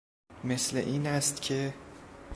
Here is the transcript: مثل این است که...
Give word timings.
مثل 0.43 0.77
این 0.77 1.07
است 1.07 1.41
که... 1.41 1.73